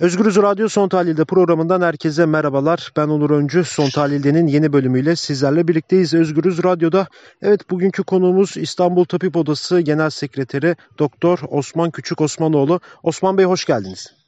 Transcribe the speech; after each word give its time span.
Özgürüz 0.00 0.36
Radyo 0.36 0.68
Son 0.68 0.88
Tahlil'de 0.88 1.24
programından 1.24 1.82
herkese 1.82 2.26
merhabalar. 2.26 2.92
Ben 2.96 3.08
Onur 3.08 3.30
Öncü. 3.30 3.64
Son 3.64 3.90
Tahlil'de'nin 3.90 4.46
yeni 4.46 4.72
bölümüyle 4.72 5.16
sizlerle 5.16 5.68
birlikteyiz. 5.68 6.14
Özgürüz 6.14 6.64
Radyo'da. 6.64 7.06
Evet 7.42 7.70
bugünkü 7.70 8.02
konuğumuz 8.02 8.56
İstanbul 8.56 9.04
Tabip 9.04 9.36
Odası 9.36 9.80
Genel 9.80 10.10
Sekreteri 10.10 10.76
Doktor 10.98 11.38
Osman 11.48 11.90
Küçük 11.90 12.20
Osmanoğlu. 12.20 12.80
Osman 13.02 13.38
Bey 13.38 13.44
hoş 13.44 13.64
geldiniz. 13.64 14.19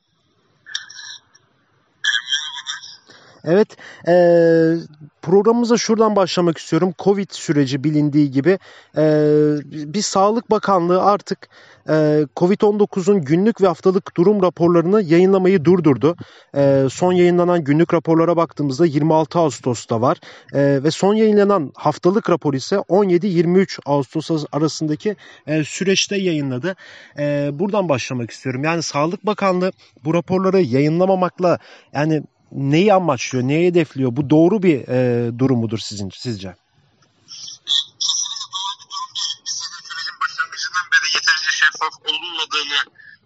Evet, 3.45 3.77
e, 4.09 4.15
programımıza 5.23 5.77
şuradan 5.77 6.17
başlamak 6.17 6.59
istiyorum. 6.59 6.95
Covid 6.99 7.31
süreci 7.31 7.85
bilindiği 7.85 8.31
gibi 8.31 8.59
e, 8.97 9.03
bir 9.73 10.03
Sağlık 10.03 10.51
Bakanlığı 10.51 11.03
artık 11.03 11.49
e, 11.89 12.27
Covid-19'un 12.37 13.23
günlük 13.23 13.61
ve 13.61 13.67
haftalık 13.67 14.17
durum 14.17 14.43
raporlarını 14.43 15.03
yayınlamayı 15.03 15.65
durdurdu. 15.65 16.17
E, 16.57 16.87
son 16.91 17.13
yayınlanan 17.13 17.65
günlük 17.65 17.95
raporlara 17.95 18.37
baktığımızda 18.37 18.87
26 18.87 19.39
Ağustos'ta 19.39 20.01
var 20.01 20.19
e, 20.53 20.83
ve 20.85 20.91
son 20.91 21.15
yayınlanan 21.15 21.73
haftalık 21.75 22.31
rapor 22.31 22.55
ise 22.55 22.77
17-23 22.77 23.79
Ağustos 23.87 24.45
arasındaki 24.53 25.17
e, 25.47 25.65
süreçte 25.65 26.17
yayınladı. 26.17 26.77
E, 27.19 27.51
buradan 27.53 27.89
başlamak 27.89 28.31
istiyorum. 28.31 28.65
Yani 28.65 28.83
Sağlık 28.83 29.27
Bakanlığı 29.27 29.73
bu 30.05 30.15
raporları 30.15 30.61
yayınlamamakla 30.61 31.59
yani 31.93 32.23
neyi 32.55 32.95
amaçlıyor, 32.95 33.49
neyi 33.49 33.67
hedefliyor? 33.67 34.17
Bu 34.17 34.31
doğru 34.31 34.63
bir 34.63 34.89
e, 34.89 35.31
durum 35.39 35.59
mudur 35.59 35.79
sizin, 35.79 36.11
sizce? 36.11 36.55
şeffaf 41.83 41.95
olunmadığını 42.09 42.81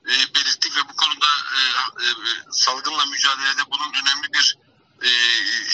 e, 0.08 0.34
belirttik 0.34 0.76
ve 0.76 0.88
bu 0.88 0.96
konuda 0.96 1.26
e, 1.56 1.60
e, 2.04 2.08
salgınla 2.50 3.06
mücadelede 3.06 3.62
bunun 3.70 3.92
önemli 3.92 4.32
bir 4.32 4.58
e, 5.02 5.08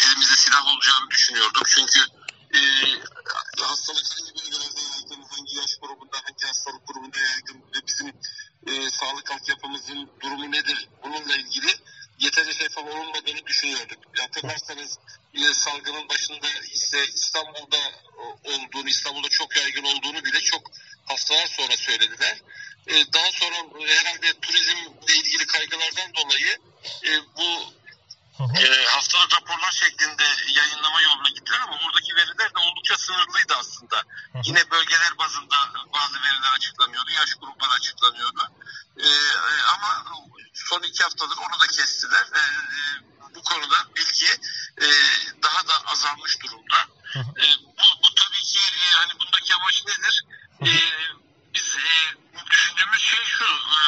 elimizde 0.05 0.37
silah 0.37 0.67
olacağını 0.67 1.11
düşünüyorduk. 1.11 1.69
Çünkü 1.69 2.01
e, 2.55 2.61
hastalık 3.63 4.07
hangi 4.11 4.35
bölgelerde 4.35 4.81
yaygın, 4.81 5.23
hangi 5.31 5.57
yaş 5.57 5.77
grubunda, 5.77 6.17
hangi 6.25 6.47
hastalık 6.47 6.87
grubunda 6.87 7.19
yaygın 7.19 7.57
ve 7.57 7.87
bizim 7.87 8.09
e, 8.67 8.91
sağlık 8.91 9.31
altyapımızın 9.31 10.11
durumu 10.21 10.53
nedir 10.53 10.89
bununla 11.05 11.37
ilgili 11.37 11.73
yeterince 12.19 12.53
şeffaf 12.53 12.85
olunmadığını 12.85 13.47
düşünüyorduk. 13.47 13.99
Hatırlarsanız 14.19 14.99
e, 15.35 15.55
salgının 15.83 16.09
başında 16.09 16.49
ise 16.73 17.07
İstanbul'da 17.15 17.79
olduğunu, 18.45 18.89
İstanbul'da 18.89 19.29
çok 19.29 19.57
yaygın 19.57 19.85
olduğunu 19.85 20.25
bile 20.25 20.41
çok 20.41 20.71
haftalar 21.07 21.47
sonra 21.47 21.77
söylediler. 21.77 22.37
E, 22.87 23.13
daha 23.13 23.33
sonra 23.33 23.57
herhalde 23.87 24.41
turizmle 24.41 25.15
ilgili 25.17 25.47
kaygılardan 25.47 26.15
dolayı 26.15 26.59
e, 27.05 27.11
bu 27.37 27.75
e, 28.59 28.85
haftalık 28.85 29.37
raporlar 29.37 29.73
şeklinde 29.73 30.25
yayınlama 30.55 31.01
yoluna 31.03 31.29
gittiler 31.29 31.61
ama 31.61 31.79
oradaki 31.87 32.15
veriler 32.17 32.55
de 32.55 32.59
oldukça 32.59 32.99
sınırlıydı 32.99 33.55
aslında. 33.55 34.03
Yine 34.45 34.71
bölgeler 34.71 35.19
bazında 35.19 35.57
bazı 35.95 36.15
veriler 36.15 36.53
açıklanıyordu, 36.57 37.11
yaş 37.11 37.35
grupları 37.35 37.71
açıklanıyordu. 37.71 38.51
E, 38.97 39.07
ama 39.75 40.05
son 40.55 40.83
iki 40.83 41.03
haftadır 41.03 41.37
onu 41.37 41.61
da 41.61 41.67
kestiler. 41.67 42.23
E, 42.23 42.43
bu 43.35 43.43
konuda 43.43 43.77
bilgi 43.97 44.33
e, 44.81 44.87
daha 45.43 45.69
da 45.69 45.75
azalmış 45.87 46.43
durumda. 46.43 46.77
E, 47.17 47.45
bu, 47.65 48.03
bu 48.03 48.15
tabii 48.15 48.43
ki 48.43 48.59
e, 48.59 48.93
hani 48.93 49.13
bundaki 49.21 49.55
amaç 49.55 49.85
nedir? 49.87 50.25
E, 50.63 50.71
biz 51.55 51.77
e, 51.77 51.95
düşündüğümüz 52.51 53.03
şey 53.03 53.25
şu, 53.25 53.45
e, 53.45 53.79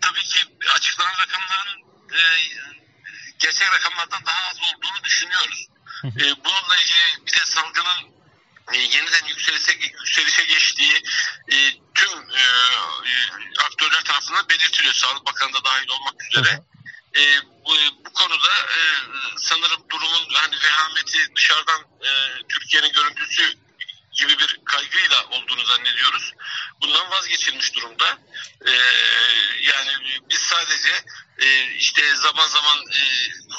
tabii 0.00 0.24
ki 0.24 0.40
açıklanan 0.74 1.12
rakamların 1.18 1.80
e, 2.12 2.20
gerçek 3.38 3.72
rakamlardan 3.72 4.26
daha 4.26 4.50
az 4.50 4.56
olduğunu 4.56 5.04
düşünüyoruz. 5.04 5.66
E, 6.04 6.44
bununla 6.44 6.76
ilgili 6.76 7.26
bir 7.26 7.32
de 7.32 7.44
salgının 7.44 8.20
e, 8.72 8.78
yeniden 8.78 9.26
yükselişe, 9.26 9.72
yükselişe 9.72 10.44
geçtiği 10.44 11.02
e, 11.52 11.56
tüm 11.94 12.30
e, 12.30 12.42
aktörler 13.64 14.04
belirtiliyor. 14.90 14.94
Sağlık 14.94 15.26
Bakanı 15.26 15.52
da 15.52 15.64
dahil 15.64 15.88
olmak 15.88 16.14
üzere. 16.30 16.62
E, 17.16 17.22
bu, 17.64 17.74
bu 18.04 18.12
konuda 18.12 18.52
e, 18.78 18.80
sanırım 19.38 19.82
durumun 19.90 20.34
hani 20.34 20.56
vehameti 20.64 21.36
dışarıdan 21.36 21.80
e, 21.80 22.10
Türkiye'nin 22.48 22.92
görüntüsü 22.92 23.54
gibi 24.12 24.38
bir 24.38 24.60
kaygıyla 24.64 25.24
olduğunu 25.30 25.64
zannediyoruz. 25.64 26.32
Bundan 26.82 27.10
vazgeçilmiş 27.10 27.74
durumda. 27.76 28.18
E, 28.66 28.70
yani 29.62 29.90
biz 30.30 30.38
sadece 30.38 31.04
e, 31.38 31.72
işte 31.72 32.16
zaman 32.16 32.48
zaman 32.48 32.78
e, 32.78 33.02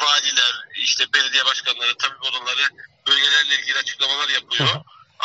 valiler, 0.05 0.53
işte 0.75 1.13
belediye 1.13 1.45
başkanları, 1.45 1.97
tabip 1.97 2.23
odaları 2.23 2.69
bölgelerle 3.07 3.55
ilgili 3.55 3.77
açıklamalar 3.77 4.29
yapıyor. 4.29 4.67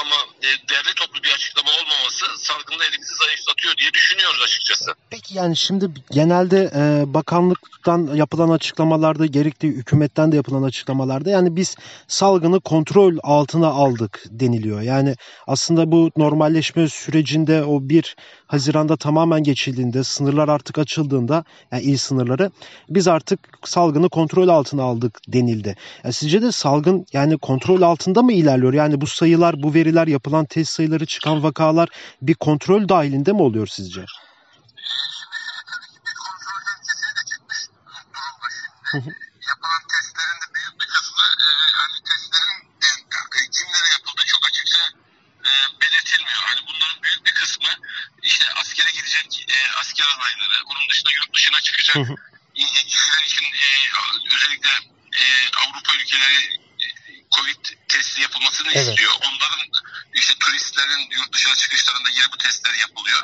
Ama 0.01 0.17
e, 0.43 0.49
derli 0.71 0.95
toplu 0.97 1.23
bir 1.23 1.33
açıklama 1.35 1.71
olmaması 1.71 2.47
salgında 2.47 2.85
elimizi 2.85 3.15
zayıflatıyor 3.25 3.77
diye 3.77 3.93
düşünüyoruz 3.93 4.43
açıkçası. 4.45 4.95
Peki 5.11 5.35
yani 5.35 5.57
şimdi 5.57 5.91
genelde 6.11 6.71
e, 6.75 7.15
bakanlıktan 7.15 8.15
yapılan 8.15 8.51
açıklamalarda 8.51 9.27
gerektiği 9.27 9.73
hükümetten 9.73 10.33
de 10.33 10.37
yapılan 10.37 10.63
açıklamalarda 10.63 11.31
yani 11.31 11.57
biz 11.57 11.77
salgını 12.09 12.61
kontrol 12.61 13.19
altına 13.23 13.69
aldık 13.69 14.23
deniliyor. 14.31 14.81
Yani 14.81 15.17
aslında 15.47 15.93
bu 15.93 16.11
normalleşme 16.17 16.89
sürecinde 16.89 17.65
o 17.65 17.89
bir 17.89 18.17
Haziran'da 18.47 18.97
tamamen 18.97 19.43
geçildiğinde, 19.43 20.05
sınırlar 20.05 20.49
artık 20.49 20.79
açıldığında, 20.79 21.45
yani 21.73 21.83
il 21.83 21.97
sınırları, 21.97 22.51
biz 22.89 23.09
artık 23.09 23.41
salgını 23.65 24.09
kontrol 24.09 24.49
altına 24.49 24.83
aldık 24.83 25.21
denildi. 25.29 25.77
Yani 26.05 26.13
sizce 26.13 26.43
de 26.43 26.53
salgın 26.53 27.07
yani 27.13 27.39
kontrol 27.39 27.83
altında 27.83 28.23
mı 28.23 28.33
ilerliyor? 28.33 28.75
Yani 28.75 29.01
bu 29.01 29.07
sayılar, 29.07 29.63
bu 29.63 29.75
veriler, 29.87 30.07
yapılan 30.07 30.47
test 30.47 30.73
sayıları, 30.73 31.07
çıkan 31.07 31.43
vakalar 31.43 31.89
bir 32.23 32.35
kontrol 32.35 32.89
dahilinde 32.89 33.33
mi 33.33 33.43
oluyor 33.43 33.67
sizce? 33.67 34.01
Yapılan 39.51 39.83
testlerin 39.93 40.39
de 40.43 40.49
büyük 40.55 40.75
bir 40.81 40.87
kısmı 40.95 41.25
e, 41.45 41.49
hani 41.81 41.99
testlerin 42.09 42.61
e, 42.87 43.51
kimlere 43.57 43.89
yapıldı 43.97 44.23
çok 44.27 44.43
açıkça 44.49 44.83
e, 45.49 45.51
belirtilmiyor. 45.81 46.43
Hani 46.49 46.61
bunların 46.69 47.03
büyük 47.03 47.27
bir 47.27 47.35
kısmı 47.35 47.69
işte 48.23 48.45
askere 48.61 48.91
gidecek 48.91 49.47
e, 49.49 49.57
asker 49.81 50.07
adayları, 50.17 50.57
onun 50.71 50.89
dışında 50.91 51.11
yurt 51.19 51.35
dışına 51.35 51.61
çıkacak 51.61 52.19
kişiler 52.87 53.23
için 53.27 53.45
e, 53.45 53.69
özellikle 54.35 54.71
e, 55.13 55.25
Avrupa 55.63 55.93
ülkeleri 55.95 56.66
Covid 57.47 57.79
testi 57.89 58.21
yapılmasını 58.21 58.73
evet. 58.73 58.89
istiyor. 58.89 59.13
Onların 59.13 59.61
işte 60.15 60.35
turistlerin 60.41 61.11
yurt 61.11 61.33
dışına 61.33 61.57
çıkışlarında 61.57 62.09
yine 62.09 62.33
bu 62.33 62.39
testler 62.39 62.75
yapılıyor. 62.75 63.23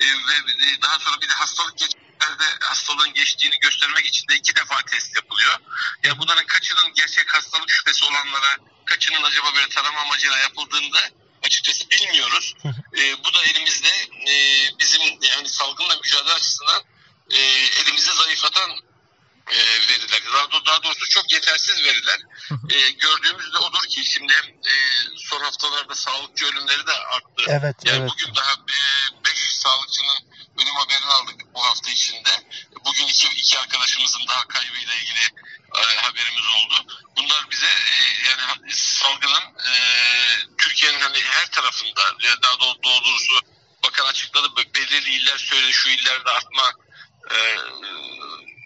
E, 0.00 0.04
ve 0.06 0.34
e, 0.66 0.82
daha 0.82 0.98
sonra 0.98 1.20
bir 1.20 1.28
de 1.28 1.32
hastalık 1.32 1.78
geçişlerde 1.78 2.44
hastalığın 2.60 3.14
geçtiğini 3.14 3.58
göstermek 3.58 4.06
için 4.06 4.28
de 4.28 4.34
iki 4.34 4.56
defa 4.56 4.82
test 4.82 5.16
yapılıyor. 5.16 5.52
Ya 5.52 5.58
yani 6.04 6.18
bunların 6.18 6.46
kaçının 6.46 6.94
gerçek 6.94 7.34
hastalık 7.34 7.70
şüphesi 7.70 8.04
olanlara, 8.04 8.56
kaçının 8.84 9.22
acaba 9.22 9.54
böyle 9.54 9.68
tarama 9.68 10.00
amacıyla 10.00 10.38
yapıldığında 10.38 10.98
açıkçası 11.42 11.90
bilmiyoruz. 11.90 12.54
e, 12.98 13.24
bu 13.24 13.34
da 13.34 13.42
elimizde 13.42 13.88
e, 14.28 14.34
bizim 14.78 15.02
yani 15.22 15.48
salgınla 15.48 15.96
mücadele 15.96 16.32
açısından 16.32 16.82
e, 17.30 17.38
elimizi 17.82 18.12
zayıflatan. 18.12 18.70
Daha, 20.66 20.82
doğrusu 20.82 21.08
çok 21.08 21.32
yetersiz 21.32 21.84
veriler. 21.84 22.20
E, 22.70 22.90
gördüğümüz 22.90 23.52
de 23.52 23.58
odur 23.58 23.82
ki 23.88 24.04
şimdi 24.04 24.32
e, 24.66 24.74
son 25.16 25.40
haftalarda 25.40 25.94
sağlıkçı 25.94 26.46
ölümleri 26.46 26.86
de 26.86 26.92
arttı. 26.92 27.42
Evet, 27.46 27.76
yani 27.84 27.98
evet. 27.98 28.10
bugün 28.10 28.34
daha 28.34 28.56
5 29.24 29.32
e, 29.32 29.50
sağlıkçının 29.50 30.18
ölüm 30.58 30.74
haberini 30.74 31.06
aldık 31.06 31.54
bu 31.54 31.64
hafta 31.64 31.90
içinde. 31.90 32.30
Bugün 32.84 33.06
iki, 33.06 33.28
iki 33.28 33.58
arkadaşımızın 33.58 34.28
daha 34.28 34.48
kaybıyla 34.48 34.94
ilgili 34.94 35.24
e, 35.74 35.96
haberimiz 35.96 36.46
oldu. 36.56 36.86
Bunlar 37.16 37.50
bize 37.50 37.66
e, 37.66 37.94
yani 38.28 38.72
salgının 38.72 39.42
e, 39.42 39.72
Türkiye'nin 40.58 41.00
hani 41.00 41.20
her 41.20 41.50
tarafında 41.50 42.02
daha 42.42 42.58
doğrusu 42.60 43.40
bakan 43.84 44.06
açıkladı 44.06 44.48
belirli 44.74 45.10
iller 45.10 45.38
söyledi 45.38 45.72
şu 45.72 45.88
illerde 45.88 46.30
artma 46.30 46.72
e, 47.30 47.36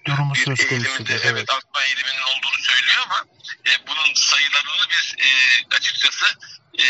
durumu 0.07 0.35
bir 0.35 0.45
söz 0.45 0.69
konusu. 0.69 0.75
Eğiliminde, 0.75 1.13
Evet. 1.13 1.27
evet 1.27 1.51
artma 1.51 1.85
eğiliminin 1.85 2.23
olduğunu 2.23 2.59
söylüyor 2.63 2.99
ama 3.05 3.25
e, 3.67 3.87
bunun 3.87 4.15
sayılarını 4.15 4.89
bir 4.91 5.15
e, 5.19 5.29
açıkçası 5.77 6.27
e, 6.79 6.85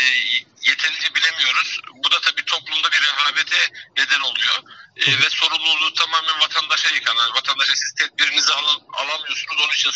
yeterince 0.61 1.15
bilemiyoruz. 1.15 1.79
Bu 2.03 2.11
da 2.11 2.21
tabii 2.21 2.45
toplumda 2.45 2.91
bir 2.91 3.01
rehavete 3.01 3.69
neden 3.97 4.19
oluyor. 4.19 4.55
E, 4.97 5.19
ve 5.19 5.29
sorumluluğu 5.29 5.93
tamamen 5.93 6.39
vatandaşa 6.39 6.89
yıkan. 6.89 7.17
Vatandaşa 7.17 7.75
siz 7.75 7.93
tedbirinizi 7.95 8.53
al, 8.53 8.79
alamıyorsunuz 8.93 9.61
onun 9.63 9.73
için 9.73 9.91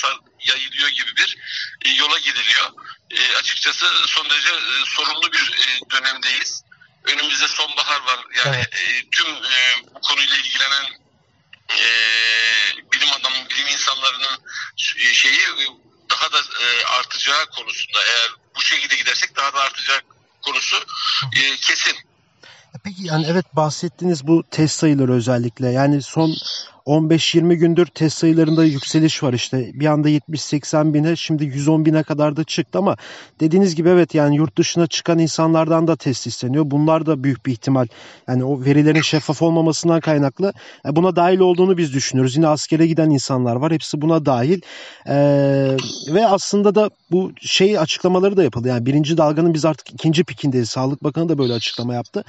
yayılıyor 0.46 0.90
gibi 0.90 1.16
bir 1.16 1.38
e, 1.86 1.90
yola 1.90 2.18
gidiliyor. 2.20 2.72
E, 3.12 3.38
açıkçası 3.38 3.86
son 4.08 4.30
derece 4.30 4.50
e, 4.50 4.86
sorumlu 4.86 5.34
bir 5.34 5.52
e, 5.54 5.92
dönemdeyiz. 5.92 6.64
Önümüzde 7.04 7.48
sonbahar 7.48 8.02
var. 8.02 8.20
Yani 8.46 8.56
Evet. 8.56 8.74
e, 8.74 9.10
tüm 9.12 9.28
e, 9.28 9.84
bu 9.96 10.02
konuyla 10.02 10.38
ilgilenen 10.38 10.86
e, 11.70 11.88
bilim 12.94 13.14
adamı, 13.14 13.50
bilim 13.50 13.68
insanları 13.68 14.40
şeyi 15.26 15.68
daha 16.10 16.32
da 16.32 16.38
artacağı 17.00 17.46
konusunda 17.46 18.00
eğer 18.00 18.32
bu 18.56 18.62
şekilde 18.62 18.96
gidersek 18.96 19.38
daha 19.38 19.54
da 19.54 19.60
artacak 19.60 20.06
konusu 20.42 20.76
kesin. 21.62 21.96
Peki 22.84 23.04
yani 23.04 23.26
evet 23.30 23.46
bahsettiğiniz 23.56 24.28
bu 24.28 24.44
test 24.52 24.80
sayıları 24.80 25.14
özellikle 25.14 25.70
yani 25.70 26.02
son 26.02 26.36
15-20 26.86 27.54
gündür 27.54 27.86
test 27.86 28.18
sayılarında 28.18 28.66
yükseliş 28.66 29.24
var 29.24 29.34
işte. 29.34 29.72
Bir 29.74 29.86
anda 29.86 30.10
70-80 30.10 30.94
bine 30.94 31.16
şimdi 31.16 31.46
110 31.46 31.86
bine 31.86 32.04
kadar 32.04 32.36
da 32.36 32.44
çıktı 32.44 32.80
ama 32.80 32.98
dediğiniz 33.40 33.76
gibi 33.76 33.90
evet 33.90 34.16
yani 34.16 34.36
yurt 34.36 34.58
dışına 34.58 34.88
çıkan 34.88 35.20
insanlardan 35.20 35.88
da 35.88 35.96
test 35.96 36.28
isteniyor. 36.28 36.64
Bunlar 36.68 37.06
da 37.06 37.24
büyük 37.24 37.46
bir 37.46 37.52
ihtimal 37.52 37.88
yani 38.28 38.44
o 38.44 38.62
verilerin 38.66 39.02
şeffaf 39.02 39.42
olmamasından 39.42 40.00
kaynaklı 40.00 40.54
e, 40.86 40.96
buna 40.96 41.16
dahil 41.16 41.40
olduğunu 41.40 41.78
biz 41.78 41.94
düşünüyoruz. 41.94 42.36
Yine 42.36 42.48
askere 42.48 42.88
giden 42.88 43.10
insanlar 43.10 43.56
var. 43.56 43.74
Hepsi 43.74 44.02
buna 44.02 44.26
dahil. 44.26 44.62
Ee, 45.08 45.78
ve 46.14 46.28
aslında 46.28 46.76
da 46.76 46.90
bu 47.16 47.32
şey 47.42 47.80
açıklamaları 47.80 48.38
da 48.38 48.44
yapıldı. 48.44 48.68
Yani 48.68 48.86
birinci 48.86 49.18
dalganın 49.18 49.54
biz 49.54 49.66
artık 49.66 49.94
ikinci 49.94 50.24
pikindeyiz. 50.24 50.70
Sağlık 50.70 51.04
Bakanı 51.04 51.30
da 51.30 51.38
böyle 51.38 51.54
açıklama 51.54 51.94
yaptı. 51.94 52.24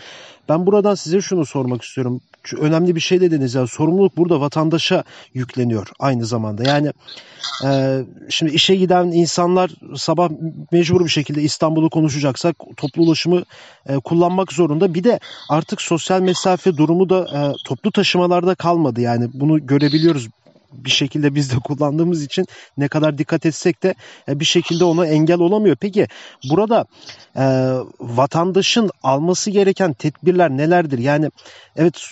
Ben 0.48 0.66
buradan 0.66 0.94
size 0.94 1.20
şunu 1.20 1.46
sormak 1.46 1.82
istiyorum. 1.82 2.20
Şu 2.42 2.56
önemli 2.56 2.94
bir 2.94 3.00
şey 3.00 3.20
dediniz 3.20 3.54
ya 3.54 3.66
sorumluluk 3.66 4.16
burada 4.16 4.40
vatandaşa 4.40 5.04
yükleniyor 5.34 5.88
aynı 5.98 6.26
zamanda. 6.26 6.64
Yani 6.64 6.92
e, 7.64 8.00
şimdi 8.28 8.52
işe 8.52 8.76
giden 8.76 9.04
insanlar 9.04 9.70
sabah 9.96 10.30
mecbur 10.72 11.04
bir 11.04 11.10
şekilde 11.10 11.42
İstanbul'u 11.42 11.90
konuşacaksak 11.90 12.56
toplu 12.76 13.02
ulaşımı 13.02 13.42
e, 13.88 13.96
kullanmak 13.96 14.52
zorunda. 14.52 14.94
Bir 14.94 15.04
de 15.04 15.20
artık 15.50 15.82
sosyal 15.82 16.20
mesafe 16.20 16.76
durumu 16.76 17.08
da 17.08 17.20
e, 17.20 17.40
toplu 17.64 17.92
taşımalarda 17.92 18.54
kalmadı. 18.54 19.00
Yani 19.00 19.28
bunu 19.34 19.66
görebiliyoruz 19.66 20.28
bir 20.72 20.90
şekilde 20.90 21.34
biz 21.34 21.52
de 21.52 21.56
kullandığımız 21.64 22.22
için 22.22 22.46
ne 22.78 22.88
kadar 22.88 23.18
dikkat 23.18 23.46
etsek 23.46 23.82
de 23.82 23.94
e, 24.28 24.40
bir 24.40 24.44
şekilde 24.44 24.84
ona 24.84 25.06
engel 25.06 25.38
olamıyor. 25.38 25.76
Peki 25.80 26.06
burada 26.50 26.86
e, 27.36 27.44
vatandaşın 28.00 28.90
alması 29.02 29.50
gereken 29.50 29.92
tedbirler 29.92 30.50
nelerdir? 30.50 30.98
Yani 30.98 31.30
evet 31.76 32.10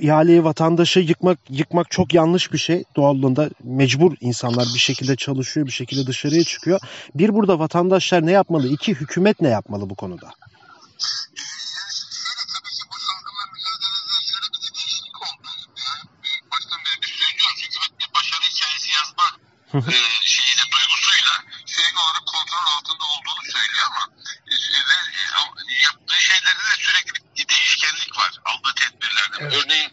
ihaleyi 0.00 0.44
vatandaşa 0.44 1.00
yıkmak 1.00 1.38
yıkmak 1.50 1.90
çok 1.90 2.14
yanlış 2.14 2.52
bir 2.52 2.58
şey. 2.58 2.84
Doğallığında 2.96 3.50
mecbur 3.64 4.14
insanlar 4.20 4.66
bir 4.74 4.78
şekilde 4.78 5.16
çalışıyor, 5.16 5.66
bir 5.66 5.72
şekilde 5.72 6.06
dışarıya 6.06 6.44
çıkıyor. 6.44 6.80
Bir 7.14 7.34
burada 7.34 7.58
vatandaşlar 7.58 8.26
ne 8.26 8.32
yapmalı? 8.32 8.68
İki 8.68 8.94
hükümet 8.94 9.40
ne 9.40 9.48
yapmalı 9.48 9.90
bu 9.90 9.94
konuda? 9.94 10.30
E, 19.78 20.24
şeyiyle 20.24 20.62
duygusuyla 20.72 21.44
sürekli 21.66 21.98
olarak 21.98 22.26
kontrol 22.26 22.66
altında 22.76 23.04
olduğunu 23.04 23.52
söylüyor 23.52 23.86
ama 23.90 24.08
e, 24.46 24.54
e, 24.54 25.82
yaptığı 25.84 26.22
şeylerde 26.22 26.64
de 26.70 26.76
sürekli 26.78 27.12
bir 27.36 27.48
değişkenlik 27.48 28.18
var 28.18 28.32
aldığı 28.44 28.74
tedbirlerde. 28.74 29.36
Evet. 29.40 29.54
Örneğin 29.54 29.92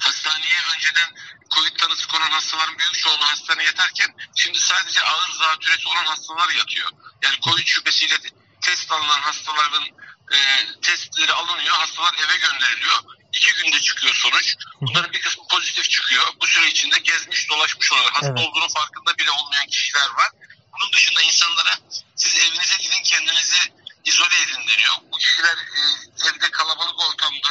hastaneye 0.00 0.60
önceden 0.74 1.10
Covid 1.54 1.76
tanısı 1.76 2.08
konan 2.08 2.30
hastaların 2.30 2.78
büyük 2.78 2.98
çoğunluğu 2.98 3.26
hastaneye 3.26 3.64
yatarken 3.64 4.14
şimdi 4.36 4.60
sadece 4.60 5.00
ağır 5.02 5.32
zatürresi 5.32 5.88
olan 5.88 6.04
hastalar 6.04 6.50
yatıyor. 6.50 6.90
Yani 7.22 7.40
Covid 7.40 7.66
şüphesiyle 7.66 8.18
test 8.60 8.92
alınan 8.92 9.20
hastaların 9.20 9.84
e, 10.32 10.38
testleri 10.82 11.32
alınıyor, 11.32 11.74
hastalar 11.74 12.14
eve 12.14 12.36
gönderiliyor. 12.36 12.98
İki 13.32 13.52
günde 13.52 13.80
çıkıyor 13.80 14.14
sonuç. 14.14 14.56
Bunların 14.80 15.12
bir 15.12 15.20
kısmı 15.20 15.48
pozitif 15.48 15.90
çıkıyor. 15.90 16.26
Bu 16.40 16.46
süre 16.46 16.66
içinde 16.66 16.98
gezmiş 16.98 17.50
dolaşmış 17.50 17.92
oluyor. 17.92 18.10
Hasta 18.12 18.26
evet. 18.26 18.38
olduğunu 18.38 18.68
farkında 18.68 19.18
bile 19.18 19.30
olmayan 19.30 19.66
kişiler 19.66 20.10
var. 20.10 20.30
Bunun 20.72 20.92
dışında 20.92 21.22
insanlara 21.22 21.78
siz 22.16 22.38
evinize 22.38 22.76
gidin 22.82 23.02
kendinizi 23.02 23.72
izole 24.04 24.36
edin 24.42 24.68
deniyor. 24.68 24.94
Bu 25.12 25.18
kişiler 25.18 25.56
e, 25.56 25.80
evde 26.28 26.50
kalabalık 26.50 27.00
ortamda 27.00 27.48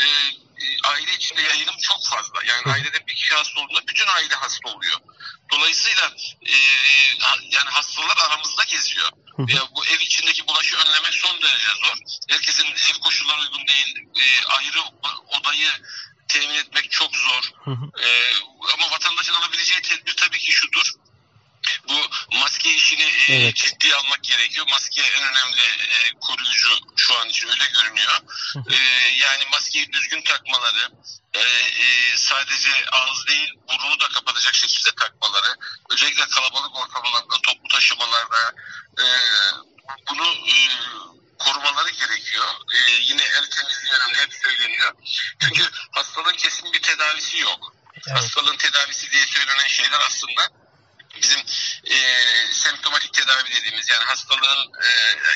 e, 0.00 0.04
e, 0.04 0.64
aile 0.84 1.14
içinde 1.14 1.42
yayılım 1.42 1.76
çok 1.82 2.06
fazla. 2.06 2.42
Yani 2.44 2.62
ailede 2.72 3.06
bir 3.06 3.14
kişi 3.14 3.34
hasta 3.34 3.60
olduğunda 3.60 3.86
bütün 3.86 4.06
aile 4.06 4.34
hasta 4.34 4.68
oluyor. 4.68 4.96
Dolayısıyla 5.52 6.12
e, 6.46 6.54
yani 7.50 7.70
hastalar 7.70 8.16
aramızda 8.26 8.64
geziyor. 8.64 9.10
Ya 9.48 9.62
bu 9.76 9.86
ev 9.86 10.00
içindeki 10.00 10.48
bulaşı 10.48 10.76
önlemek 10.76 11.14
son 11.14 11.42
derece 11.42 11.70
zor. 11.84 11.96
Herkesin 12.30 12.66
ev 12.66 13.00
koşulları 13.00 13.40
uygun 13.40 13.66
değil. 13.66 13.96
E, 14.16 14.44
ayrı 14.46 14.80
odayı 15.38 15.70
temin 16.28 16.54
etmek 16.54 16.90
çok 16.90 17.16
zor. 17.16 17.50
E, 18.02 18.08
ama 18.74 18.90
vatandaşın 18.90 19.34
alabileceği 19.34 19.82
tedbir 19.82 20.16
tabii 20.16 20.38
ki 20.38 20.52
şudur. 20.52 20.92
Bu 21.88 22.10
maske 22.36 22.74
işini 22.74 23.02
e, 23.02 23.34
evet. 23.34 23.56
ciddiye 23.56 23.94
almak 23.94 24.22
gerekiyor. 24.24 24.66
Maske 24.70 25.02
en 25.02 25.22
önemli 25.22 25.62
e, 25.62 26.12
koruyucu 26.20 26.70
şu 26.96 27.18
an 27.18 27.28
için 27.28 27.48
öyle 27.48 27.64
görünüyor. 27.74 28.20
e, 28.70 28.76
yani 29.18 29.44
maskeyi 29.52 29.92
düzgün 29.92 30.22
takmaları, 30.22 30.90
e, 31.34 31.40
e, 31.40 32.16
sadece 32.16 32.70
ağız 32.92 33.26
değil 33.26 33.54
burnu 33.68 34.00
da 34.00 34.08
kapatacak 34.08 34.54
şekilde 34.54 34.90
takmaları, 34.94 35.56
özellikle 35.90 36.28
kalabalık 36.28 36.76
ortamlarda, 36.76 37.40
toplu 37.42 37.68
taşımalarda 37.68 38.54
e, 38.98 39.04
bunu 40.10 40.26
e, 40.26 40.54
korumaları 41.38 41.90
gerekiyor. 41.90 42.46
E, 42.74 42.90
yine 42.90 43.22
el 43.22 43.50
temizliği 43.50 43.92
önemli 43.92 44.18
hep 44.18 44.34
söyleniyor. 44.44 44.92
Çünkü 45.40 45.70
hastalığın 45.90 46.36
kesin 46.36 46.72
bir 46.72 46.82
tedavisi 46.82 47.38
yok. 47.38 47.74
Evet. 47.94 48.18
Hastalığın 48.18 48.56
tedavisi 48.56 49.10
diye 49.10 49.26
söylenen 49.26 49.66
şeyler 49.66 50.00
aslında 50.06 50.59
tedavi 53.30 53.50
dediğimiz 53.50 53.90
yani 53.90 54.04
hastalığın 54.04 54.72
e, 54.82 54.88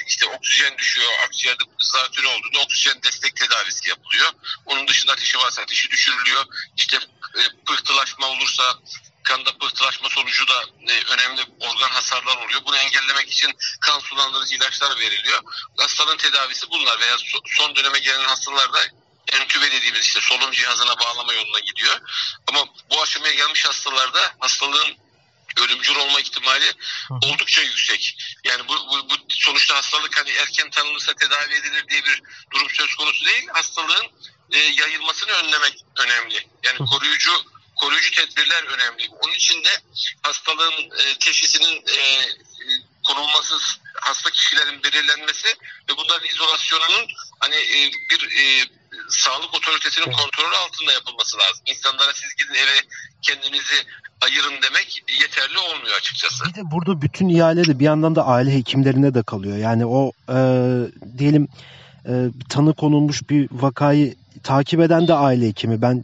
işte 0.07 0.27
oksijen 0.27 0.79
düşüyor, 0.79 1.09
akciğerde 1.27 1.63
zatürre 1.81 2.29
olduğunda 2.29 2.59
oksijen 2.59 3.03
destek 3.03 3.37
tedavisi 3.37 3.89
yapılıyor. 3.91 4.33
Onun 4.67 4.89
dışında 4.89 5.13
ateşi 5.13 5.39
varsa 5.39 5.63
ateşi 5.63 5.91
düşürülüyor. 5.91 6.45
İşte 6.77 6.97
e, 7.35 7.43
pıhtılaşma 7.67 8.27
olursa 8.27 8.79
kanda 9.23 9.59
pıhtılaşma 9.59 10.09
sonucu 10.11 10.49
da 10.49 10.65
e, 10.89 11.05
önemli 11.15 11.43
organ 11.61 11.91
hasarlar 11.91 12.37
oluyor. 12.37 12.61
Bunu 12.65 12.77
engellemek 12.77 13.33
için 13.33 13.53
kan 13.81 13.99
sulandırıcı 13.99 14.55
ilaçlar 14.55 14.99
veriliyor. 14.99 15.41
Hastalığın 15.79 16.17
tedavisi 16.17 16.71
bunlar 16.71 17.01
veya 17.01 17.19
so, 17.19 17.39
son 17.47 17.77
döneme 17.77 17.99
gelen 17.99 18.25
hastalarda 18.25 18.79
entübe 19.33 19.73
dediğimiz 19.73 20.01
işte 20.01 20.21
solunum 20.21 20.53
cihazına 20.53 20.99
bağlama 20.99 21.33
yoluna 21.33 21.61
gidiyor. 21.61 22.01
Ama 22.49 22.67
bu 22.91 23.03
aşamaya 23.03 23.35
gelmiş 23.35 23.67
hastalarda 23.67 24.35
hastalığın 24.41 25.04
ölümcül 25.61 25.97
olma 25.97 26.21
ihtimali 26.21 26.73
oldukça 27.11 27.63
yüksek. 27.63 28.17
Yani 28.45 28.69
bu, 28.69 28.75
bu, 28.75 29.11
bu 29.11 29.15
sonuçta 29.29 29.77
hastalık 29.77 30.19
hani 30.19 30.31
erken 30.31 30.71
tanınırsa 30.71 31.15
tedavi 31.15 31.55
edilir 31.55 31.85
diye 31.91 32.05
bir 32.05 32.23
durum 32.53 32.71
söz 32.71 32.95
konusu 32.95 33.25
değil. 33.27 33.49
Hastalığın 33.53 34.07
e, 34.53 34.59
yayılmasını 34.59 35.31
önlemek 35.31 35.85
önemli. 35.97 36.47
Yani 36.65 36.79
koruyucu 36.79 37.33
koruyucu 37.77 38.11
tedbirler 38.11 38.65
önemli. 38.65 39.09
Onun 39.23 39.35
için 39.35 39.65
de 39.65 39.71
hastalığın 40.23 40.91
e, 40.99 41.19
teşhisinin 41.19 41.85
e, 41.89 42.29
konulması, 43.05 43.55
hasta 43.95 44.31
kişilerin 44.31 44.83
belirlenmesi 44.83 45.49
ve 45.91 45.97
bunların 45.97 46.29
izolasyonunun 46.29 47.07
hani 47.41 47.57
e, 47.57 47.91
bir 48.11 48.31
e, 48.31 48.69
sağlık 49.19 49.55
otoritesinin 49.55 50.13
kontrolü 50.13 50.57
altında 50.57 50.93
yapılması 50.93 51.39
lazım. 51.39 51.65
İnsanlara 51.67 52.13
siz 52.15 52.35
gidin 52.35 52.55
eve 52.55 52.77
kendinizi 53.23 53.75
ayırın 54.21 54.63
demek 54.63 55.03
yeterli 55.23 55.59
olmuyor 55.59 55.97
açıkçası. 55.97 56.45
Bir 56.45 56.55
de 56.55 56.71
burada 56.71 57.03
bütün 57.03 57.29
ihale 57.29 57.65
de 57.65 57.79
bir 57.79 57.85
yandan 57.85 58.17
da 58.17 58.27
aile 58.27 58.55
hekimlerine 58.55 59.15
de 59.15 59.23
kalıyor. 59.23 59.57
Yani 59.57 59.87
o 59.87 60.13
e, 60.29 60.39
diyelim 61.19 61.49
e, 62.09 62.13
tanı 62.49 62.75
konulmuş 62.75 63.31
bir 63.31 63.49
vakayı 63.53 64.15
takip 64.45 64.81
eden 64.81 65.09
de 65.09 65.15
aile 65.15 65.49
hekimi. 65.49 65.83
Ben 65.83 66.03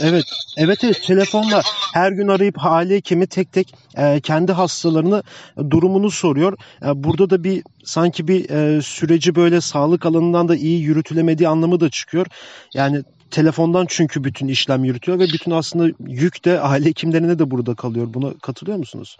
evet 0.00 0.24
evet 0.56 0.84
evet 0.84 1.02
telefonla 1.02 1.62
her 1.92 2.12
gün 2.12 2.28
arayıp 2.28 2.64
aile 2.64 2.94
hekimi 2.94 3.26
tek 3.26 3.52
tek 3.52 3.74
e, 3.96 4.20
kendi 4.20 4.52
hastalarını 4.52 5.22
durumunu 5.70 6.10
soruyor. 6.10 6.58
E, 6.82 7.04
burada 7.04 7.30
da 7.30 7.44
bir 7.44 7.62
sanki 7.84 8.28
bir 8.28 8.50
e, 8.50 8.82
süreci 8.82 9.34
böyle 9.34 9.60
sağlık 9.60 10.06
alanından 10.06 10.48
da 10.48 10.56
iyi 10.56 10.80
yürütülemediği 10.80 11.48
anlamı 11.48 11.80
da 11.80 11.90
çıkıyor. 11.90 12.26
Yani 12.74 13.02
telefondan 13.30 13.86
çünkü 13.88 14.24
bütün 14.24 14.48
işlem 14.48 14.84
yürütüyor 14.84 15.18
ve 15.18 15.24
bütün 15.24 15.50
aslında 15.50 15.94
yük 16.06 16.44
de 16.44 16.60
aile 16.60 16.88
hekimlerine 16.88 17.38
de 17.38 17.50
burada 17.50 17.74
kalıyor. 17.74 18.14
Buna 18.14 18.38
katılıyor 18.38 18.78
musunuz? 18.78 19.16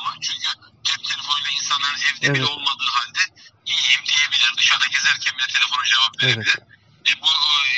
evde 2.20 2.26
evet. 2.26 2.36
bile 2.36 2.44
olmadığı 2.44 2.90
halde 2.96 3.22
iyiyim 3.66 4.02
diyebilir. 4.10 4.50
Dışarıda 4.58 4.86
gezerken 4.86 5.34
bile 5.38 5.46
telefona 5.56 5.84
cevap 5.92 6.22
verebilir. 6.22 6.58
Evet. 6.58 7.16
E, 7.16 7.20
bu 7.22 7.26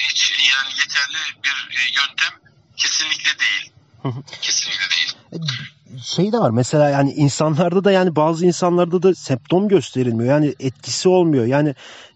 hiç 0.09 0.33
yani 0.55 0.71
yeterli 0.81 1.21
bir 1.45 1.77
e, 1.77 1.83
yöntem 1.99 2.35
kesinlikle 2.77 3.31
değil. 3.39 3.73
kesinlikle 4.43 4.87
değil. 4.91 5.17
E, 5.33 6.03
şey 6.03 6.33
de 6.33 6.39
var 6.39 6.51
mesela 6.51 6.91
yani 6.91 7.13
insanlarda 7.13 7.85
da 7.85 7.93
yani 7.93 8.17
bazı 8.17 8.47
insanlarda 8.47 9.03
da 9.03 9.15
semptom 9.15 9.69
gösterilmiyor. 9.69 10.35
Yani 10.35 10.55
etkisi 10.61 11.09
olmuyor. 11.09 11.47
Yani 11.47 11.75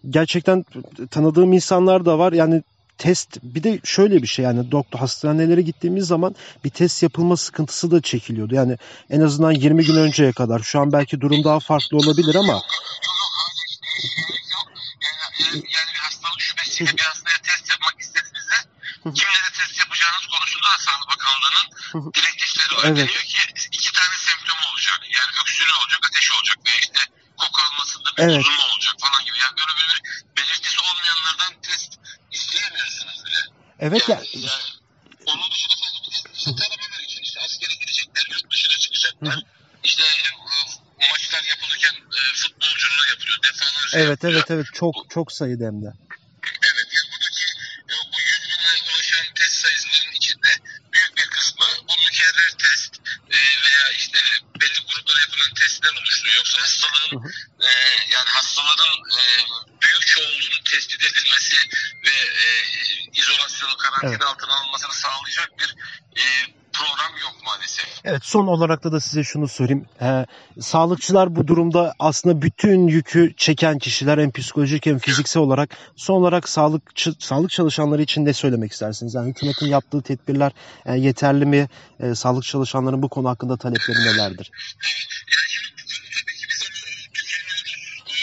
gerçekten 0.09 0.65
tanıdığım 1.11 1.53
insanlar 1.53 2.05
da 2.05 2.19
var. 2.19 2.33
Yani 2.33 2.63
test 2.97 3.37
bir 3.43 3.63
de 3.63 3.79
şöyle 3.83 4.21
bir 4.21 4.27
şey 4.27 4.45
yani 4.45 4.71
doktor 4.71 4.99
hastanelere 4.99 5.61
gittiğimiz 5.61 6.07
zaman 6.07 6.35
bir 6.63 6.69
test 6.69 7.03
yapılma 7.03 7.37
sıkıntısı 7.37 7.91
da 7.91 8.01
çekiliyordu. 8.01 8.55
Yani 8.55 8.77
en 9.09 9.21
azından 9.21 9.51
20 9.51 9.85
gün 9.85 9.95
önceye 9.95 10.31
kadar. 10.31 10.59
Şu 10.59 10.79
an 10.79 10.91
belki 10.91 11.21
durum 11.21 11.43
daha 11.43 11.59
farklı 11.59 11.97
olabilir 11.97 12.35
ama 12.35 12.61
yani 15.53 15.89
bir 15.93 15.99
hastalık 16.05 16.41
şubesiyle 16.41 16.91
bir 16.97 17.03
hastaya 17.03 17.37
test 17.47 17.69
yapmak 17.69 17.95
istediğinizde 17.99 18.57
kimlere 19.03 19.49
test 19.57 19.79
yapacağınız 19.79 20.25
konusunda 20.33 20.67
da 20.73 20.77
Sağlık 20.85 21.07
Bakanlığı'nın 21.13 22.13
direktifleri 22.13 22.71
var. 22.77 22.83
Evet. 22.85 22.97
Deniyor 22.97 23.23
ki 23.33 23.39
iki 23.77 23.91
tane 23.97 24.15
semptom 24.27 24.59
olacak. 24.69 24.99
Yani 25.17 25.31
öksürüğü 25.41 25.75
olacak, 25.81 26.01
ateşi 26.09 26.33
olacak 26.37 26.57
ve 26.65 26.71
işte 26.79 27.01
koku 27.37 27.59
almasında 27.67 28.09
bir 28.17 28.23
Evet. 28.23 28.45
olacak 28.71 28.95
falan 29.03 29.21
gibi. 29.25 29.37
Yani 29.43 29.55
böyle 29.59 29.73
bir 29.79 29.89
belirtisi 30.37 30.77
olmayanlardan 30.87 31.51
test 31.61 31.91
isteyemiyorsunuz 32.31 33.17
evet 33.87 34.09
ya 34.09 34.15
Yani, 34.15 34.27
yani 34.33 34.63
onun 35.25 35.51
dışında 35.51 35.75
işte 36.35 36.51
taramalar 36.55 37.03
için 37.07 37.21
işte 37.23 37.39
askere 37.45 37.73
gidecekler, 37.81 38.23
yurt 38.31 38.51
dışına 38.51 38.77
çıkacaklar. 38.77 39.43
İşte 39.83 40.03
e, 40.03 40.29
maçlar 41.11 41.43
yapılırken 41.43 41.95
e, 42.17 42.19
futbolculara 42.35 43.05
yapılıyor. 43.09 43.37
Defalarca 43.43 43.99
evet 43.99 44.09
yapılıyor. 44.09 44.33
evet 44.33 44.51
evet 44.51 44.65
çok 44.73 44.95
çok 45.09 45.31
sayıda 45.31 45.65
hem 45.65 45.77
de. 45.83 45.89
Evet 46.69 46.87
yani 46.95 47.07
buradaki 47.11 47.43
e, 47.91 47.93
bu 48.11 48.17
100 48.19 48.43
bine 48.51 48.69
ulaşan 48.93 49.33
test 49.35 49.55
sayısının 49.61 50.11
içinde 50.15 50.51
büyük 50.93 51.17
bir 51.17 51.27
kısmı 51.35 51.65
bu 51.87 51.93
mükerrer 52.05 52.51
test 52.63 52.91
e, 53.29 53.37
veya 53.63 53.85
işte 53.97 54.19
belli 54.61 54.79
gruplara 54.87 55.19
yapılan 55.25 55.53
testler 55.59 55.91
oluşturuyor. 56.01 56.35
Yoksa 56.37 56.61
hastalığın 56.61 57.11
Hı 57.23 57.27
hı. 57.27 57.29
e, 57.67 57.69
yani 58.13 58.29
hastaların 58.37 58.95
e, 59.19 59.23
tespit 60.71 61.01
edilmesi 61.01 61.55
ve 62.05 62.15
e, 62.43 62.47
izolasyonu 63.21 63.77
karantina 63.77 64.09
Evet. 64.09 64.21
altına 64.21 64.53
alınmasını 64.59 64.93
sağlayacak 64.93 65.49
bir 65.59 65.75
e, 66.21 66.23
program 66.73 67.11
yok 67.21 67.35
maalesef. 67.45 67.85
Evet 68.03 68.25
son 68.25 68.47
olarak 68.47 68.83
da, 68.83 68.91
da 68.91 68.99
size 68.99 69.23
şunu 69.23 69.47
söyleyeyim. 69.47 69.85
Ee, 70.01 70.25
sağlıkçılar 70.61 71.35
bu 71.35 71.47
durumda 71.47 71.93
aslında 71.99 72.41
bütün 72.41 72.87
yükü 72.87 73.33
çeken 73.37 73.79
kişiler 73.79 74.17
hem 74.17 74.31
psikolojik 74.31 74.85
hem 74.85 74.99
fiziksel 74.99 75.43
olarak 75.43 75.69
son 75.95 76.15
olarak 76.15 76.49
sağlıkçı, 76.49 77.13
sağlık 77.19 77.51
çalışanları 77.51 78.01
için 78.01 78.25
ne 78.25 78.33
söylemek 78.33 78.71
istersiniz? 78.71 79.13
Yani 79.13 79.29
hükümetin 79.29 79.65
yaptığı 79.67 80.01
tedbirler 80.01 80.51
e, 80.85 80.93
yeterli 80.95 81.45
mi? 81.45 81.69
E, 81.99 82.15
sağlık 82.15 82.43
çalışanların 82.43 83.01
bu 83.01 83.09
konu 83.09 83.29
hakkında 83.29 83.57
talepleri 83.57 83.99
nelerdir? 83.99 84.51
Yani 85.33 85.47
şimdi 85.49 85.69
bu 85.71 85.85
konu 85.87 86.07
tabii 86.17 86.37
ki 86.39 86.45
biz 86.49 86.61
onu 86.63 87.13
tükeniyoruz, 87.13 87.63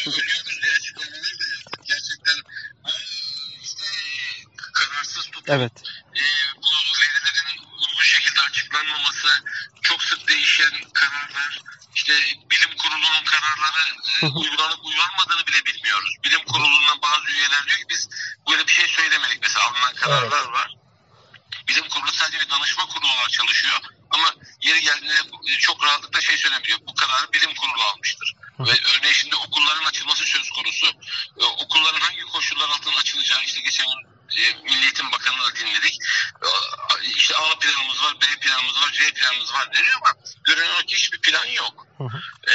e, 0.06 0.10
ölüyoruz 0.10 0.62
diye 0.62 0.72
açıklamalar 0.72 1.34
da 1.40 1.44
yaptık. 1.54 1.80
Gerçekten 1.92 2.38
e, 2.90 2.92
işte 3.62 3.86
kararsız 4.72 5.24
tutup 5.24 5.33
Evet. 5.48 5.72
e, 6.16 6.22
bu 6.56 6.68
verilerin 7.00 7.58
uygun 7.58 8.02
şekilde 8.02 8.40
açıklanmaması, 8.40 9.28
çok 9.82 10.02
sık 10.02 10.28
değişen 10.28 10.72
kararlar, 10.94 11.60
işte 11.94 12.12
bilim 12.50 12.76
kurulunun 12.76 13.24
kararları 13.24 13.82
e, 14.22 14.26
uygulanıp 14.26 14.84
uygulanmadığını 14.84 15.46
bile 15.46 15.64
bilmiyoruz. 15.64 16.14
Bilim 16.24 16.44
kurulundan 16.44 17.02
bazı 17.02 17.26
üyeler 17.30 17.66
diyor 17.66 17.78
ki 17.78 17.84
biz 17.90 18.08
böyle 18.50 18.66
bir 18.66 18.72
şey 18.72 18.88
söylemedik. 18.88 19.38
Mesela 19.42 19.64
alınan 19.64 19.94
kararlar 19.94 20.44
var. 20.44 20.74
Bilim 21.68 21.88
kurulu 21.88 22.12
sadece 22.12 22.40
bir 22.40 22.50
danışma 22.50 22.86
kurulu 22.86 23.12
olarak 23.12 23.30
çalışıyor. 23.30 23.80
Ama 24.10 24.34
yeri 24.62 24.80
geldiğinde 24.80 25.14
çok 25.58 25.84
rahatlıkla 25.84 26.20
şey 26.20 26.36
söyleyebiliyor. 26.36 26.78
Bu 26.86 26.94
kararı 26.94 27.32
bilim 27.32 27.54
kurulu 27.54 27.82
almıştır. 27.82 28.34
Ve 28.60 28.70
örneğin 28.70 29.14
şimdi 29.14 29.36
okulların 29.36 29.84
açılması 29.84 30.24
söz 30.24 30.50
konusu. 30.50 30.86
E, 31.40 31.44
okulların 31.44 32.00
hangi 32.00 32.20
koşullar 32.20 32.68
altında 32.68 32.96
açılacağı 32.96 33.44
işte 33.44 33.60
geçen 33.60 33.86
gün 33.86 34.03
Eğitim 35.04 35.12
Bakanı'nı 35.12 35.52
da 35.52 35.56
dinledik. 35.56 35.98
E, 36.42 36.48
işte 37.16 37.36
A 37.36 37.58
planımız 37.58 38.02
var, 38.02 38.14
B 38.20 38.40
planımız 38.40 38.82
var, 38.82 38.92
C 38.92 39.12
planımız 39.12 39.54
var 39.54 39.72
deniyor 39.72 39.96
ama 40.02 40.14
görünen 40.44 40.86
ki 40.86 40.96
hiçbir 40.96 41.20
plan 41.20 41.46
yok. 41.46 41.86
Hı 41.98 42.04
hı. 42.04 42.20
E, 42.46 42.54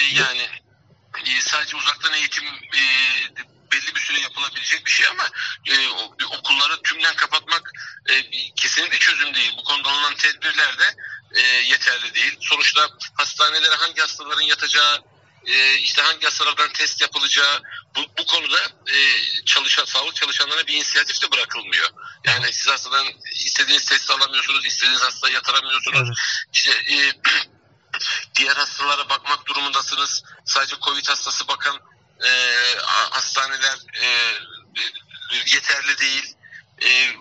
e, 0.00 0.04
yani 0.14 0.48
e, 1.26 1.40
sadece 1.40 1.76
uzaktan 1.76 2.12
eğitim 2.12 2.46
e, 2.46 2.82
belli 3.72 3.94
bir 3.94 4.00
süre 4.00 4.20
yapılabilecek 4.20 4.86
bir 4.86 4.90
şey 4.90 5.06
ama 5.06 5.28
e, 5.66 5.88
okulları 6.24 6.82
tümden 6.82 7.16
kapatmak 7.16 7.72
e, 8.06 8.30
kesinlikle 8.56 8.98
çözüm 8.98 9.34
değil. 9.34 9.54
Bu 9.58 9.64
konuda 9.64 9.90
alınan 9.90 10.14
tedbirler 10.14 10.78
de 10.78 10.96
e, 11.34 11.40
yeterli 11.42 12.14
değil. 12.14 12.36
Sonuçta 12.40 12.88
hastanelere 13.14 13.74
hangi 13.74 14.00
hastaların 14.00 14.42
yatacağı, 14.42 15.02
e, 15.46 15.74
işte 15.74 16.02
hangi 16.02 16.24
hastalardan 16.24 16.72
test 16.72 17.00
yapılacağı 17.00 17.62
bu, 17.98 18.06
bu 18.18 18.26
konuda 18.26 18.58
e, 18.92 18.98
çalışan 19.44 19.84
sağlık 19.84 20.16
çalışanlarına 20.16 20.66
bir 20.66 20.74
inisiyatif 20.74 21.22
de 21.22 21.32
bırakılmıyor. 21.32 21.88
Yani 22.24 22.52
siz 22.52 22.68
hastadan 22.68 23.06
istediğiniz 23.34 23.84
testi 23.84 24.12
alamıyorsunuz, 24.12 24.66
istediğiniz 24.66 25.02
hastaya 25.02 25.34
yatıramıyorsunuz. 25.34 26.08
Evet. 26.08 26.16
İşte 26.52 26.70
e, 26.70 26.96
diğer 28.36 28.56
hastalara 28.56 29.08
bakmak 29.08 29.46
durumundasınız. 29.46 30.24
Sadece 30.44 30.76
Covid 30.82 31.08
hastası 31.08 31.48
bakan 31.48 31.80
e, 32.24 32.30
ha- 32.82 33.08
hastaneler 33.10 33.78
e, 34.02 34.06
yeterli 35.54 35.98
değil. 35.98 36.34
E, 36.82 37.16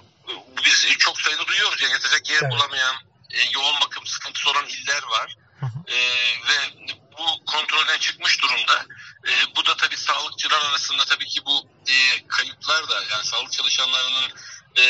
biz 0.66 0.98
çok 1.00 1.22
sayıda 1.22 1.48
duyuyoruz 1.48 1.82
ya 1.82 1.90
yatacak 1.90 2.30
yer 2.30 2.42
Evet. 2.42 2.52
bulamayan, 2.52 2.96
e, 3.32 3.44
yoğun 3.54 3.82
bakım 3.82 4.06
sıkıntısı 4.06 4.50
olan 4.50 4.66
iller 4.66 5.04
var. 5.04 5.38
Hı 5.60 5.66
hı. 5.66 5.94
E, 5.94 5.98
ve 6.48 6.88
bu 7.18 7.46
kontrolden 7.46 7.98
çıkmış 7.98 8.42
durumda. 8.42 8.86
E, 9.28 9.56
bu 9.56 9.66
da 9.66 9.78
tabii 9.78 9.87
sağlıkçılar 10.58 10.70
arasında 10.70 11.06
tabii 11.06 11.28
ki 11.28 11.42
bu 11.46 11.66
e, 11.88 12.28
kayıplar 12.28 12.90
da 12.90 12.96
yani 13.12 13.24
sağlık 13.24 13.52
çalışanlarının 13.52 14.32
e, 14.76 14.84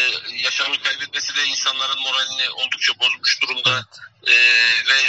yaşamını 0.43 0.83
kaybetmesi 0.83 1.36
de 1.36 1.45
insanların 1.45 2.00
moralini 2.01 2.50
oldukça 2.50 2.93
bozmuş 3.00 3.41
durumda 3.41 3.86
e, 4.27 4.33
ve 4.89 5.00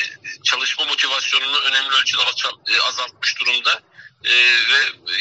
çalışma 0.44 0.84
motivasyonunu 0.84 1.58
önemli 1.60 1.88
ölçüde 1.88 2.22
e, 2.68 2.80
azaltmış 2.80 3.40
durumda 3.40 3.80
E, 4.24 4.34
ve 4.70 4.80
e, 5.14 5.20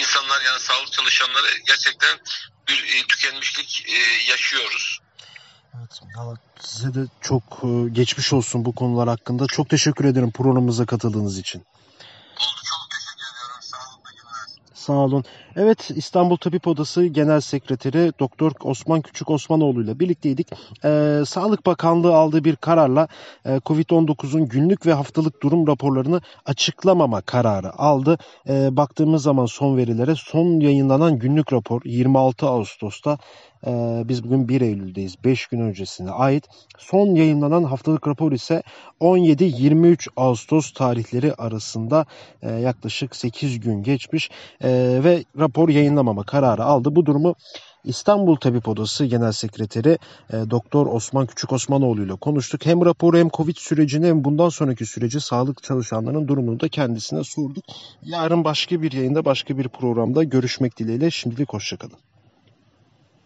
insanlar 0.00 0.40
yani 0.46 0.60
sağlık 0.60 0.92
çalışanları 0.92 1.46
gerçekten 1.66 2.18
bir 2.68 2.78
e, 2.82 3.06
tükenmişlik 3.08 3.84
e, 3.88 4.30
yaşıyoruz. 4.30 4.98
Evet, 5.74 6.00
size 6.60 6.94
de 6.94 7.00
çok 7.20 7.42
e, 7.62 7.88
geçmiş 7.92 8.32
olsun 8.32 8.64
bu 8.64 8.74
konular 8.74 9.08
hakkında. 9.08 9.46
Çok 9.46 9.70
teşekkür 9.70 10.04
ederim 10.04 10.32
programımıza 10.32 10.86
katıldığınız 10.86 11.38
için. 11.38 11.66
Sağ 14.86 14.92
olun. 14.92 15.24
Evet 15.56 15.90
İstanbul 15.94 16.36
Tabip 16.36 16.66
Odası 16.66 17.06
Genel 17.06 17.40
Sekreteri 17.40 18.12
Doktor 18.20 18.52
Osman 18.64 19.00
Küçük 19.00 19.30
Osmanoğlu 19.30 19.82
ile 19.82 20.00
birlikteydik. 20.00 20.48
Ee, 20.84 21.22
Sağlık 21.26 21.66
Bakanlığı 21.66 22.16
aldığı 22.16 22.44
bir 22.44 22.56
kararla 22.56 23.08
e, 23.44 23.56
Covid-19'un 23.56 24.48
günlük 24.48 24.86
ve 24.86 24.92
haftalık 24.92 25.42
durum 25.42 25.66
raporlarını 25.66 26.20
açıklamama 26.44 27.20
kararı 27.20 27.78
aldı. 27.78 28.18
Ee, 28.48 28.76
baktığımız 28.76 29.22
zaman 29.22 29.46
son 29.46 29.76
verilere 29.76 30.14
son 30.14 30.60
yayınlanan 30.60 31.18
günlük 31.18 31.52
rapor 31.52 31.80
26 31.84 32.46
Ağustos'ta 32.46 33.18
e, 33.66 34.02
biz 34.04 34.24
bugün 34.24 34.48
1 34.48 34.60
Eylül'deyiz. 34.60 35.14
5 35.24 35.46
gün 35.46 35.60
öncesine 35.60 36.10
ait. 36.10 36.44
Son 36.78 37.14
yayınlanan 37.14 37.64
haftalık 37.64 38.08
rapor 38.08 38.32
ise 38.32 38.62
17-23 39.00 40.08
Ağustos 40.16 40.72
tarihleri 40.72 41.34
arasında 41.34 42.06
e, 42.42 42.50
yaklaşık 42.50 43.16
8 43.16 43.60
gün 43.60 43.82
geçmiş 43.82 44.30
e, 44.60 45.00
ve 45.04 45.24
rapor 45.38 45.68
yayınlamama 45.68 46.24
kararı 46.24 46.64
aldı. 46.64 46.96
Bu 46.96 47.06
durumu 47.06 47.34
İstanbul 47.86 48.36
Tabip 48.36 48.68
Odası 48.68 49.04
Genel 49.04 49.32
Sekreteri 49.32 49.98
e, 50.32 50.50
Doktor 50.50 50.86
Osman 50.86 51.26
Küçük 51.26 51.52
Osmanoğlu 51.52 52.02
ile 52.02 52.14
konuştuk. 52.14 52.66
Hem 52.66 52.84
raporu 52.84 53.18
hem 53.18 53.28
Covid 53.28 53.56
sürecini 53.56 54.06
hem 54.06 54.24
bundan 54.24 54.48
sonraki 54.48 54.86
süreci 54.86 55.20
sağlık 55.20 55.62
çalışanlarının 55.62 56.28
durumunu 56.28 56.60
da 56.60 56.68
kendisine 56.68 57.24
sorduk. 57.24 57.64
Yarın 58.02 58.44
başka 58.44 58.82
bir 58.82 58.92
yayında 58.92 59.24
başka 59.24 59.58
bir 59.58 59.68
programda 59.68 60.24
görüşmek 60.24 60.78
dileğiyle 60.78 61.10
şimdilik 61.10 61.52
hoşçakalın. 61.52 61.98